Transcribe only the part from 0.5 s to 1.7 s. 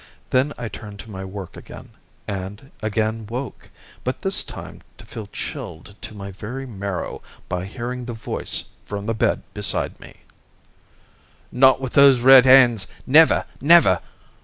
I turned to my work